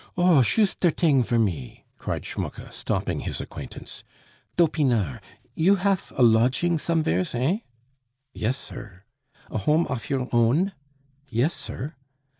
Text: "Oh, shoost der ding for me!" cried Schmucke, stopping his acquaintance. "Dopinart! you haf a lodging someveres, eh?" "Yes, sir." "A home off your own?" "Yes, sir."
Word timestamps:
"Oh, 0.17 0.41
shoost 0.41 0.79
der 0.79 0.89
ding 0.89 1.21
for 1.21 1.37
me!" 1.37 1.85
cried 1.99 2.25
Schmucke, 2.25 2.73
stopping 2.73 3.19
his 3.19 3.39
acquaintance. 3.39 4.03
"Dopinart! 4.57 5.21
you 5.53 5.75
haf 5.75 6.11
a 6.17 6.23
lodging 6.23 6.79
someveres, 6.79 7.35
eh?" 7.35 7.59
"Yes, 8.33 8.57
sir." 8.57 9.03
"A 9.51 9.59
home 9.59 9.85
off 9.91 10.09
your 10.09 10.27
own?" 10.33 10.71
"Yes, 11.27 11.53
sir." 11.53 11.93